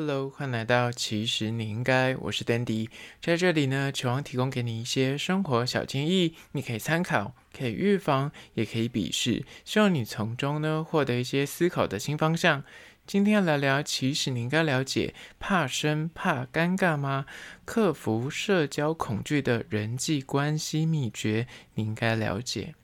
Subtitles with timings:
[0.00, 2.88] Hello，欢迎来到其实你应该，我是 Dandy，
[3.20, 12.62] 在这里呢，期望提供给你一些生活小建议，你可以参考，可以预防，也可以鄙视，希望你从中呢获得一些思考的新方向。
[13.08, 17.26] 今天要来聊，其实你应该了解，怕生怕尴尬吗？
[17.64, 22.76] 克服社交恐惧的人际关系秘诀，你应该了解。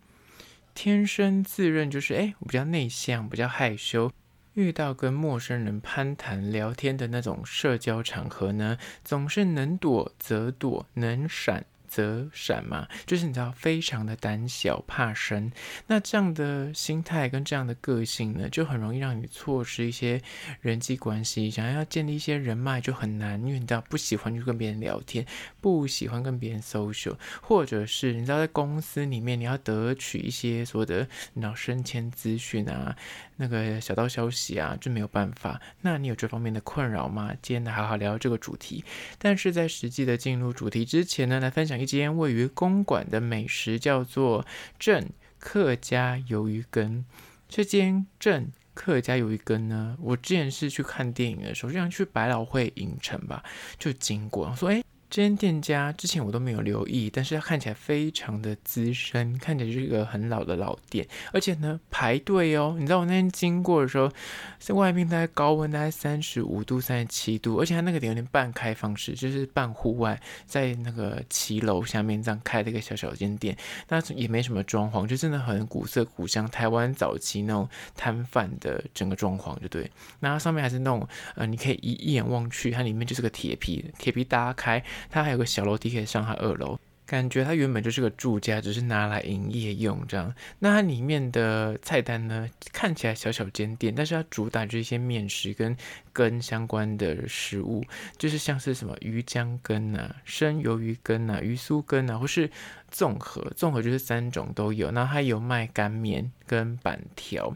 [0.74, 4.10] 天生自认就是，哎，我比较内向，比较害羞。
[4.54, 15.52] 遇到跟陌生人攀谈聊天的那种社交场合呢，总是能躲则躲，能闪则闪嘛，就是你知道，非常的胆小怕生。
[15.86, 20.20] 那这样的心态跟这样的个性呢，就很容易让你错失一些
[20.60, 21.48] 人际关系。
[21.48, 25.24] 想要建立一些人脉就很难，因为你知道不喜欢去跟别人聊天，
[25.60, 32.96] 不喜欢跟别人 social，或者是你知道在公司里面你要得取一些所谓的你知道升迁资讯啊，
[33.36, 35.58] 那个小道消息啊，就没有办法。
[35.80, 37.32] 那你有这方面的困扰吗？
[37.40, 38.84] 今天来好好聊这个主题。
[39.18, 41.84] 但是在实际的进入主题之前呢，来分享一。
[41.94, 44.44] 间位于公馆的美食叫做
[44.80, 47.04] 正客家鱿鱼羹。
[47.48, 53.44] 这间正客家鱿鱼羹呢，我之前是去看电影的时候，就像去百老汇影城吧，
[53.78, 54.82] 就经过，说哎。
[55.14, 62.74] 这间店家之前我都没有留意，但是它看起来非常的资深，看起来就是一个很老的老店，而且呢排队哦。
[62.76, 64.10] 你知道我那天经过的时候，
[64.58, 73.56] 在外面大概高温大概三十五度、三十七度，而且它那个点有点半开放式，就是半户外，在那个骑楼下面这样开了一个小小间店，
[73.86, 79.88] 那也没什么装潢，就真的很古色古香，台湾早期那种摊贩的整个装潢，就对。
[80.18, 81.06] 那它上面还是那种
[81.36, 84.82] 呃，你可以一一眼望去，它里面就是个铁皮，铁皮打开。
[85.10, 90.34] 它还有个小楼梯可以上它二楼，感觉它原本就是个住家，只是拿来营业用这样。
[90.58, 95.76] 那它里面的菜单呢，看起来小小间店，但是它主打就是一些面食跟
[96.12, 97.84] 跟相关的食物，
[98.18, 102.50] 就是像是什么鱼浆羹啊、生鱿鱼羹啊、鱼酥羹啊，或是。
[102.94, 107.52] 综合综合就是三种都有，那还有卖干面跟板条，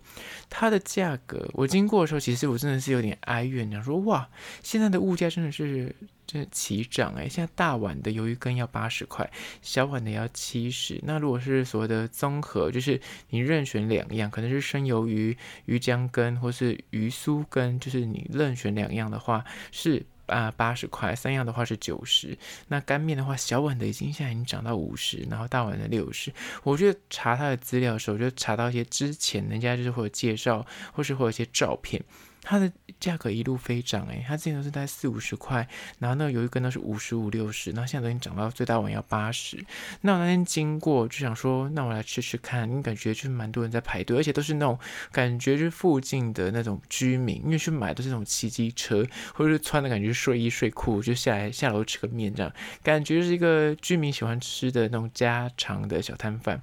[0.51, 4.29] 它的价格我经过的时候，其实我真的是有点哀怨，想说哇，
[4.65, 5.95] 现在的物价真的是
[6.27, 7.29] 真的齐涨哎！
[7.29, 9.31] 现在大碗的鱿鱼羹要八十块，
[9.63, 11.01] 小碗的要七十。
[11.05, 13.01] 那如果是所谓的综合，就是
[13.31, 20.05] 你任选两样，可能是生鱿鱼鱼浆羹，或是鱼酥羹，就是你任选两样的话是。
[20.29, 22.39] 啊，八十块，三样的话是九十。
[22.69, 26.33] 那干面的话，小碗的已经现在已经涨到五十，然后大碗的六十。
[26.63, 32.03] 我觉得查他的资料的时候，就查到一些之前人家就是会有介绍，或是会有一些照片。
[32.49, 39.63] 它的价格一路飞涨，诶，它之前都是在四五十块，然后那有一根都是五十五六十，那现在都已经涨到最大碗要八十。
[40.01, 44.79] 那我那天经过就想说，那我来吃吃看，你感觉就是蛮多人在排队，而且都是那种
[45.13, 49.05] 感觉就是附近的那种居民，因为去买都是那种骑机车，
[49.35, 52.51] 或者是穿的感觉睡衣睡裤就下来下楼吃个面这样，
[52.83, 56.59] 感觉是一个居民喜欢吃的那种家常的小摊贩。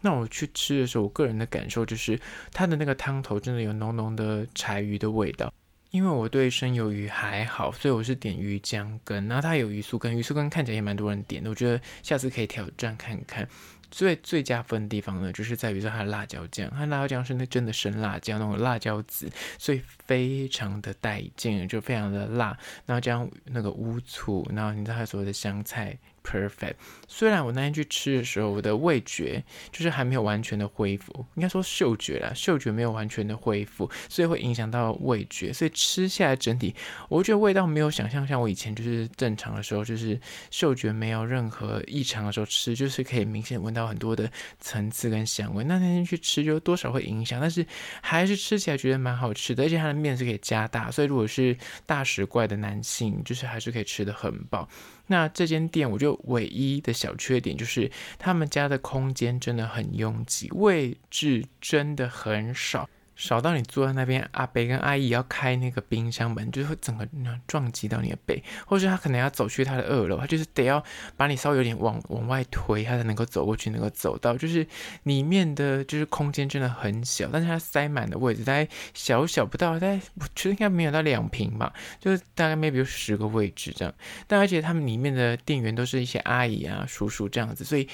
[0.00, 2.18] 那我去吃的时候，我个人的感受就是，
[2.52, 5.52] 它的那个汤头真的有浓浓的柴鱼的味道。
[5.90, 9.26] 因为我对生鱿鱼还好，所以我是点鱼浆羹。
[9.26, 13.48] 然后它有鱼酥羹，鱼酥羹看起来也蛮多人点的，我觉得下次可以挑战看看。
[13.90, 19.28] 最最加分的地方呢，就是在于说它的辣椒酱，它辣椒酱是那真的生辣椒，那种辣椒籽，
[19.58, 22.56] 所以非常的带劲，就非常的辣。
[22.86, 25.98] 然后加上那个乌醋，然后你知道它所有的香菜。
[26.22, 26.74] Perfect。
[27.08, 29.42] 虽然我那天去吃的时候，我的味觉
[29.72, 35.52] 就是还没有完全的恢复，应该说嗅觉啦，嗅觉没有完全的恢复，所以会影响到味觉。
[35.52, 36.74] 所以吃下来整体，
[37.08, 40.20] 我觉得味道没有想象像我以前就是正常的时候，就是
[40.50, 44.30] 嗅觉没有任何异常的时候吃，就是可以明显闻到很多的
[44.60, 45.64] 层次跟香味。
[45.64, 47.66] 那那天去吃就多少会影响，但是
[48.02, 54.68] 还是吃起来觉得蛮好吃的，而且它的面是可以加大，所以如果是大食怪的男性，就是还是可以吃得很饱。
[55.10, 62.88] 那这间店，我就唯一的小缺点就是他们家的空间真的很拥挤，位置真的很少。
[63.20, 67.06] 少到你坐在那边，阿伯跟阿姨要开那个冰箱门，就会整个
[67.46, 70.82] 撞击到你的背，或者他可能要走去他的二楼，他就是得要
[71.18, 74.38] 把你稍微有点往往外推，他才能够走过去，能够走到。
[74.38, 74.66] 就是
[75.02, 83.94] 里面的就是空间真的很小，但是它塞满的位置大概小小不到，大概我觉得应该没有到两平吧，就是大概 maybe 有十个位置这样。
[84.26, 87.86] 但而且他们里面的店员都是一些阿姨啊、叔叔这样子，所以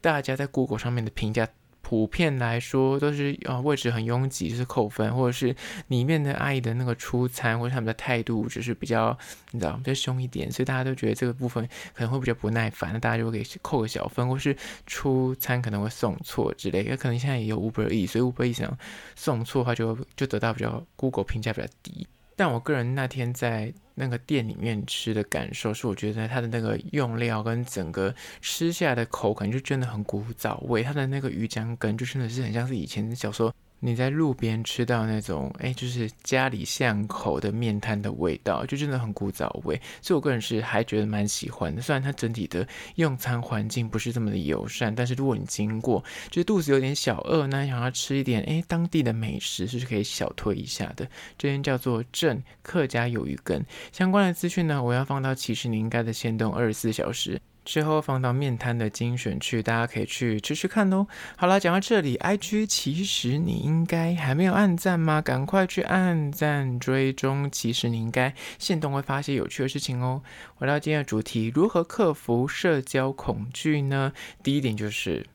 [0.00, 1.46] 大家在 Google 上面的评价。
[1.84, 5.54] 普遍来说都是啊，位置很拥挤，就是扣分，或者是
[5.88, 9.16] 里面的阿姨的那个出餐或者他们的态度就是比较
[9.50, 18.78] 你知道比较凶一点，所以大家都觉得这个部分可能会比较不耐烦，那大家就会给扣个小分，或是出餐可能会送错之类的，可能现在也有 Uber E，所以 Uber E 想
[19.14, 22.06] 送错的话就就得到比较 Google 评价比较低。
[22.34, 33.52] 但我个人那天在那个店里面吃的感受，是我觉得它的那个用料跟整个吃下来的口感就真的很古早味，它的那个鱼浆羹就真的是很像是以前小时候。
[33.80, 39.78] 你在路边吃到那种，哎，就是家里巷口的面摊的味道，就真的很古早味。
[40.00, 41.82] 所以我个人是还觉得蛮喜欢的。
[41.82, 51.06] 虽然它整体的用餐环境不是这么的友善，但是如果你经过，就是肚子有点小饿，那想要吃一点，哎，当地的美食，是可以小推一下的。
[51.36, 53.62] 这边叫做正客家鱿鱼羹，
[53.92, 57.38] 相关的资讯呢，我要放到其实你应该的限动二十四小时。
[57.64, 61.06] 之后放到面摊的精选区，大家可以去吃吃看哦。
[61.36, 65.22] 好了，讲到这里，IG 其实你应该还没有按赞吗？
[65.22, 67.50] 赶快去按赞追踪。
[67.50, 70.22] 其实你应该限动会发些有趣的事情哦。
[70.56, 74.12] 回到今天的主题，如何克服社交恐惧呢？
[74.42, 75.26] 第一点就是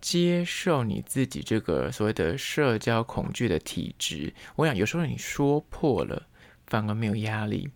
[0.00, 4.34] 接受你自己这个所谓的社交恐惧的体质。
[4.56, 6.26] 我想有时候你说破了，
[6.66, 7.70] 反而没有压力。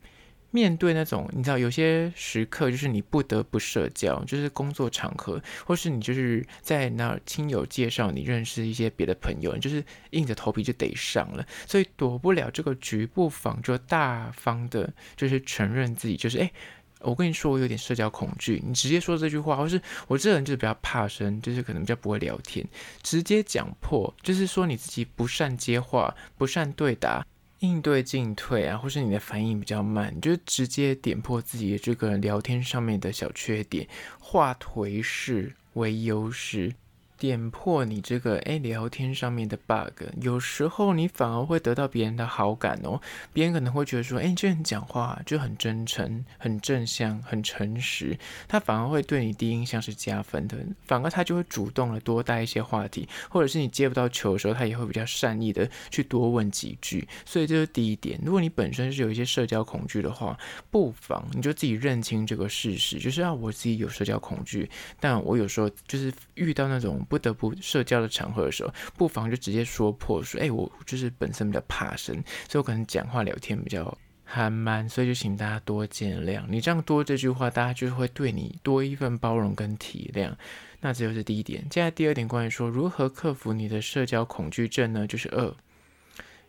[0.52, 16.50] 面对那种你知道有些时刻，就是你不得不社交，就是工作场合，或是你就是在那亲友介绍你认识一些别的朋友，你就是硬着头皮就得上了，所以躲不了这个局，不妨就大方的，就是承认自己就是哎，
[17.00, 22.66] 我跟你说我有点社交恐惧，你直接说这句话，或是我这人就是比较怕生，就是可能比较不会聊天，
[23.02, 27.24] 直接讲破，就是说你自己不善接话，不善对答。
[27.60, 33.86] 应对进退啊，或是你的反应比较慢，你就直接点破自己这个聊天上面的小缺点，
[34.18, 36.74] 化颓势为优势。
[37.20, 42.98] 点破你这个诶聊天上面的 bug，有时候你反而会得到别人的好感哦。
[43.34, 48.18] 别人可能会觉得说，诶，你这人讲话就很真诚、很正向、很诚实，
[48.48, 50.56] 他反而会对你第一印象是加分的。
[50.86, 57.06] 反而他就会主动的多带一些话题，或者是你接不到球的时候，他也会比较善意的去多问几句。
[57.26, 58.18] 所以这是第一点。
[58.24, 60.38] 如果你本身是有一些社交恐惧的话，
[60.70, 64.66] 不妨你就自己认清这个事实，就是啊，我自己有社交恐惧，
[64.98, 67.06] 但我有时候就是遇到那种。
[67.10, 72.14] 不得不社交的场合的时候，不妨就直接说破说，哎、我就是本身比较怕生，
[72.48, 76.44] 所以我可能讲话聊天比较含慢，所以就请大家多见谅。
[76.48, 80.32] 你这样多这句话，大家就会对你多一份包容跟体谅。
[80.80, 81.68] 那这就是第一点。
[81.68, 85.06] 接下来第二点，关于说如何克服你的社交恐惧症呢？
[85.06, 85.52] 就是二，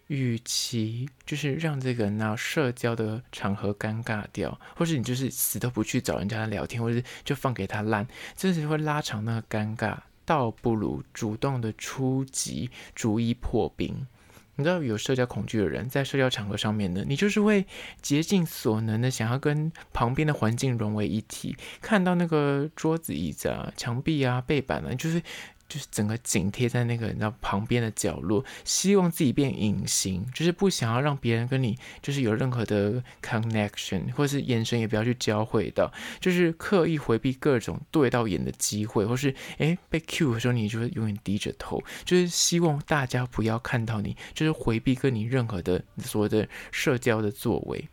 [0.07, 9.97] 与其就是让这个那社交的场合尴尬掉，或是你就是死都不去找人家聊天，或者是就放给他烂，这是会拉长那个尴尬。
[10.31, 14.07] 倒不如主动的出击，逐一破冰。
[14.55, 17.65] 你知道有社交恐惧的人，在社交场合上面呢，你就是会
[18.01, 21.57] 竭尽所能的想要跟旁边的环境融为一体。
[21.81, 25.21] 看到那个桌子、椅子啊、墙壁啊、背板啊，就是。
[25.71, 35.89] 就是整个紧贴在那个你知道旁边的角落，希望自己变隐形，就是不想要让别人跟你就是有任何的 connection，或是眼神也不要去交汇到，
[36.19, 47.87] 就是刻意回避各种对到眼的机会，或是诶被 cue 的时候，你就会永远低着头，就是希望大家不要看到你，就是回避跟你任何的所谓的社交的作为。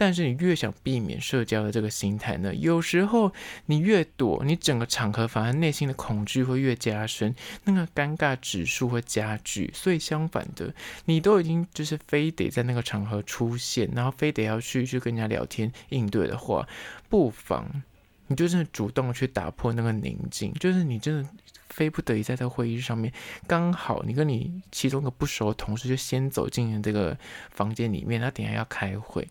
[0.00, 3.30] 但是你越想避免社交的这个心态呢，有时候
[3.66, 9.70] 你越躲，你整个场合反而内心的恐惧会越加深，那个尴尬指数会加剧。
[9.74, 10.74] 所以相反的，
[11.04, 16.66] 你都已经就是非得在那个场合出现，然后非得要去去跟人家聊天应对的话，
[17.10, 17.82] 不妨
[18.28, 21.28] 你就是主动去打破那个宁静，就是你真的
[21.68, 23.12] 非不得已在这会议上面，
[23.46, 27.14] 刚好你跟你其中一个不熟的同事就先走进这个
[27.50, 29.28] 房间里面，他等下要开会。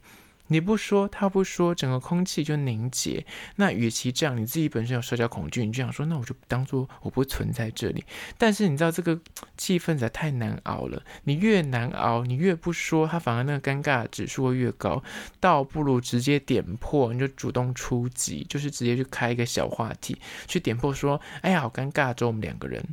[0.50, 3.25] 你不说，他不说，整个空气就凝结。
[3.56, 8.03] 那与其这样，你自己本身有社交恐惧，你就想说，那我就当做我不存在这里。
[8.38, 9.20] 但是你知道这个
[9.58, 15.01] 气氛实在太难熬了，你越难熬，你越不说，他反而那个尴尬指数会越高。
[15.39, 22.84] 倒不如直接点破，你就主动出击，就是直接去开一个小话题，去点破说，哎呀，好尴尬，只有我们两个人。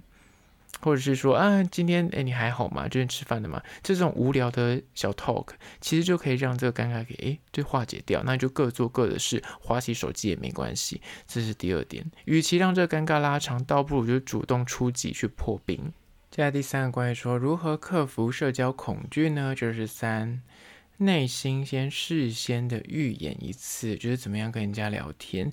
[0.80, 2.82] 或者是说啊，今天哎，你还好吗？
[2.88, 3.62] 今天吃饭的吗？
[3.82, 5.48] 这种无聊的小 talk，
[5.80, 8.22] 其实就可以让这个尴尬给哎，就化解掉。
[8.24, 11.00] 那就各做各的事，滑起手机也没关系。
[11.26, 12.04] 这是第二点。
[12.26, 15.92] 与其让这个尴尬拉长，倒不如就主动出击去破冰。
[16.30, 19.54] 接下来第三个关于说如何克服社交恐惧呢？
[19.54, 20.42] 就是三，
[20.98, 25.50] 内心先事先的预演一次，就是怎么样跟人家聊天，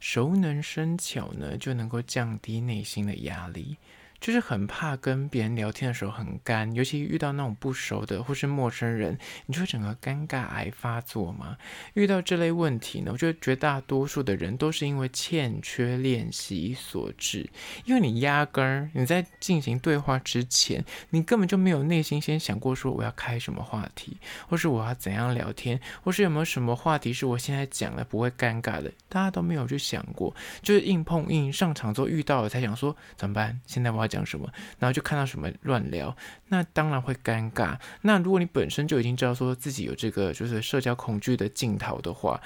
[0.00, 3.76] 熟能生巧呢，就能够降低内心的压力。
[4.24, 11.58] 就是很怕跟别人聊天的时候很干，尤其遇到那种不熟的或是陌生人，你就会整个尴尬癌发作嘛。
[11.92, 17.46] 遇到这类问题呢，我觉得绝大多数的人都是因为欠缺练习所致，
[17.84, 24.16] 因为你压根儿你在进行对话之前，你根本就没有内心先想过说我要开什么话题，
[24.48, 33.60] 或是我要怎样聊天，或是有没有什么话题是我现在讲了不会尴尬的，大家都没有去想过，就是硬碰硬上场之后遇到了才想说怎么办？
[33.66, 34.13] 现在我要。
[34.14, 36.16] 讲什么，然后就看到什么乱聊，
[36.48, 37.76] 那当然会尴尬。
[38.02, 42.40] 那如果你本身就已经知道说自己有这个就是社交恐惧的镜头的话，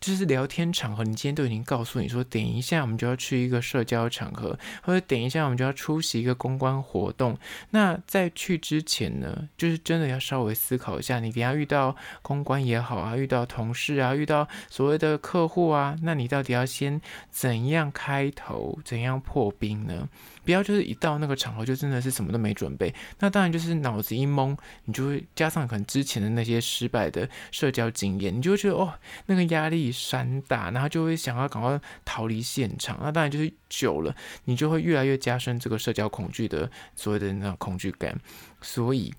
[0.00, 7.38] 就是聊天场合，你今天都已经告诉你说，等一下我们就要去一个社交场合，或者等一下我们就要出席一个公关活动。
[7.70, 17.00] 那在去之前呢，就是真的要稍微思考一下，你等下遇到公关也好啊，遇到同事啊，遇到所谓的客户啊，那你到底要先
[17.30, 20.08] 怎样开头，怎样破冰呢？
[20.44, 28.92] 不要就是一到那个场合就真的是什么都没准备，那当然就是脑子一懵，你就会加上可能之前的那些失败的社交经验，你就会觉得哦，
[29.26, 32.98] 那个压力山大，然后就会想要赶快逃离现场。
[33.02, 38.18] 那当然就是久了，你就会越来越加深这个社交恐惧的所谓的那种恐惧感，
[38.60, 39.12] 所以。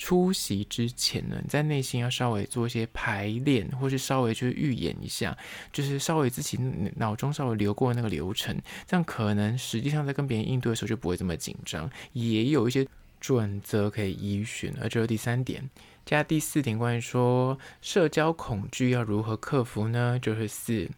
[0.00, 5.36] 出席之前呢，你在内心要稍微做一些排练，或是稍微就是预演一下，
[5.74, 6.58] 就是稍微自己
[6.96, 12.86] 脑中稍微流过那个流程，这样可能实际上在跟别人应对的时候就不会这么紧张，也有一些
[13.20, 14.72] 准则可以依循。
[14.80, 15.68] 而这是第三点，
[16.06, 20.18] 加第四点，关于说社交恐惧要如何克服呢？
[20.18, 20.88] 就是四。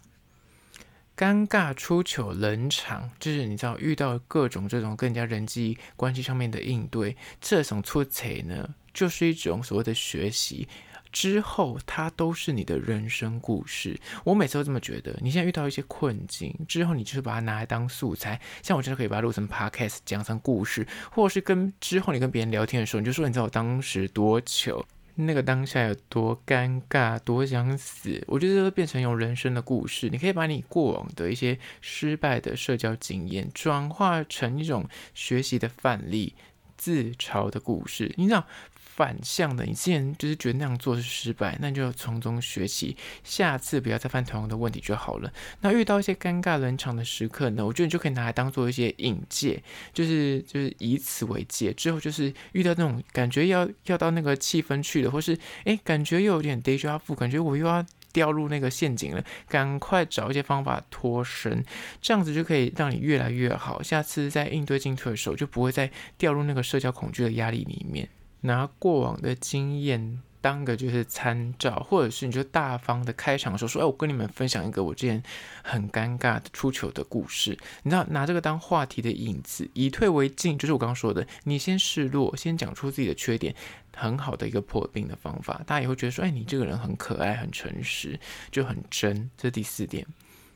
[1.15, 10.69] 尴尬出糗冷场，就是你知道遇到各种这种更加人际关系上面的应对，这种出错呢，就是一种所谓的学习，
[11.11, 13.99] 之后它都是你的人生故事。
[14.25, 24.85] 我每次都这么觉得，你现在遇到一些困境之后，你就是把它拿来当素材，像我真的可以把它录成 podcast 讲成故事，或者是跟之后你跟别人聊天的时候，你就说你知道我当时多糗。
[25.15, 30.09] 那个当下有多尴尬，多想死，我觉得会变成一种人生的故事。
[30.09, 36.35] 你可以把你过往的一些失败的社交经验，转化成一种学习的范例，
[36.79, 38.11] 自嘲的故事。
[38.17, 38.47] 你知道？
[38.95, 42.95] 反向的，你之前就是觉得那样做是失败，那你就从中学习，
[43.25, 45.33] 下次不要再犯同样的问题就好了。
[45.61, 49.63] 那遇到一些尴尬冷场的时刻呢，我觉得你就可以拿来当做一些引介，
[49.95, 61.65] 就是就是以此为戒，之后就是遇到那种感觉要要到那个气氛去了，或是诶感觉又有点 deja vu，感觉我又要掉入那个陷阱了，赶快找一些方法脱身，
[62.03, 63.83] 这样子就可以让你越来越好。
[63.83, 68.07] 下次在应对进退的时候，就不会再掉入那个社交恐惧的压力里面。
[68.43, 75.23] 拿过往的经验当个就是参照，或者是你就大方的开场的时候说：“哎，我跟你们分享一个我之前
[75.63, 83.55] 很尴尬的出糗的故事。”你知道，拿这个当话题的引子，以退为进，就是我刚刚说的，你先示弱，先讲出自己的缺点，
[83.97, 85.63] 很好的一个破冰的方法。
[85.65, 88.19] 大家也会觉得说：“哎，你这个人很可爱，很诚实，
[88.51, 90.05] 就很真。”这是第四点。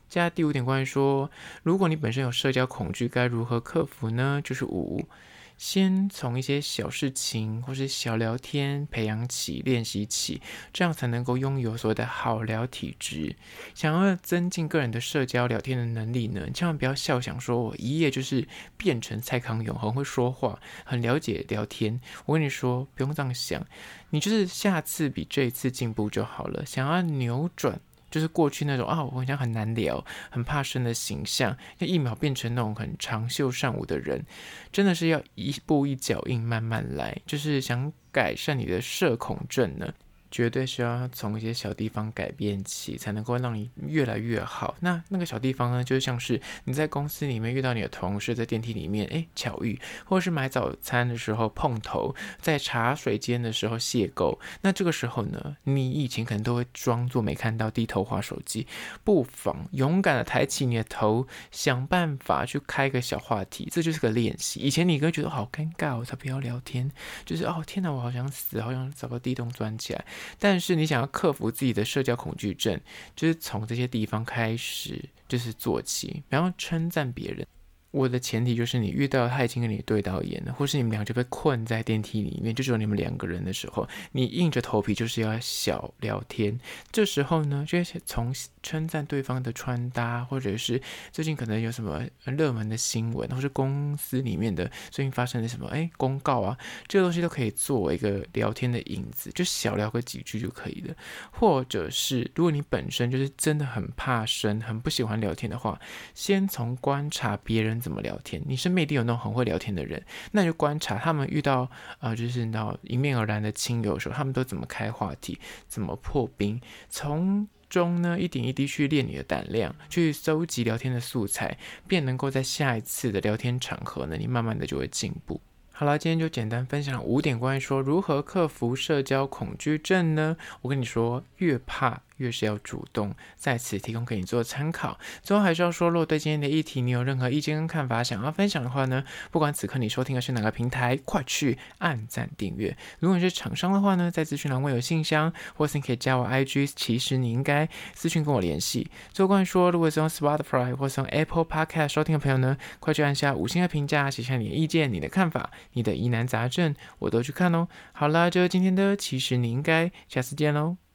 [0.09, 1.31] 接下来第五点，关于说，
[1.63, 4.41] 如果你本身有社交恐惧，该如何克服呢？
[4.43, 5.07] 就是五。
[5.57, 13.35] 先从一些小事情或是小聊天培养起、练习起，这样才能够拥有所谓的好聊体质。
[13.73, 18.47] 想要增进个人的社交聊天的能力呢，千万不要笑想说我一夜就是
[18.77, 21.99] 变成蔡康永，很会说话，很了解聊天。
[22.25, 23.65] 我跟你说，不用这样想，
[24.11, 26.65] 你就是下次比这一次进步就好了。
[26.65, 27.81] 想要扭转。
[28.17, 34.25] 就是过去那种啊，我好像很难聊、很怕生的形象，要一秒变成那种很长袖善舞的人，
[34.71, 37.15] 真的是要一步一脚印，慢慢来。
[37.27, 39.93] 就是想改善你的社恐症呢。
[40.29, 44.75] 绝对需要从一些小地方改变起，才能够让你越来越好。
[44.79, 54.37] 那那个小地方呢，就像是你在公司里面遇到你的同事，在电梯里面，诶，巧遇，或者是买早餐的时候碰头，在茶水间的时候邂逅。
[54.61, 58.67] 那这个时候呢，你以前可能都会装作没看到，低头划手机，
[59.03, 63.69] 不妨勇敢的抬起你的头，想办法去开个小话题。
[63.71, 64.59] 这就是个练习。
[64.59, 66.91] 以前你会觉得好尴尬，我才不要聊天，
[67.25, 70.05] 就是哦天哪，我好想死，好想找个地洞钻起来。
[70.39, 72.79] 但是你想要克服自己的社交恐惧症，
[73.15, 77.45] 就是从这些地方开始，就是做起，然后称赞别人。
[77.91, 86.59] 我的前提就是你遇到他已经跟你对到眼了，或是你们俩就被困在电梯里面，就只有你们两个人的时候，你硬着头皮就是要小聊天。
[86.91, 88.31] 这时候呢，就是从
[88.67, 90.81] 称赞对方的穿搭，或者是
[91.13, 100.93] 最近可能有什么热门的新闻，或是公司里面的最近发生的什么哎公告啊，这个东西都可以作为一个聊天的引子，就小聊个几句就可以了。
[101.31, 105.79] 或者是如果你本身就是真的很怕生，很不喜欢聊天的话，
[106.13, 108.41] 先从观察别人怎么聊天。
[108.45, 116.59] 你身边一定有那种很会聊天的人，那就观察他们遇到呃就是那迎面而来的亲友的时候，他们都怎么开话题，怎么破冰，
[116.89, 121.57] 从中呢一点一滴去练你的胆量，去搜集聊天的素材，
[121.87, 125.41] 便能够在下一次的聊天场合呢，你慢慢的就会进步。
[125.71, 130.35] 好了，今天就简单分享五点关于说如何克服社交恐惧症呢？
[130.61, 132.01] 我跟你说，越怕。
[132.17, 134.99] 越是要主动，在此提供给你做参考。
[135.21, 142.75] 最后还是要说，如果对今天的议题你有任何意见跟看法想要分享的话呢，不管此刻你收听的是哪个平台，快去按赞订阅。
[142.99, 148.89] 如果你是厂商的话呢，在资讯栏位有信箱，或是你可以加我 IG，其实你应该私讯跟我联系。
[149.11, 157.67] 最后关于说，如果是用 Spotify 或是用 Apple Podcast 收听的朋友呢，快去按下五星的评价，写下你的意见、你的看法、你的疑难杂症，我都去看哦。
[157.93, 160.86] 好啦，就今天的，其实你应该下次见喽。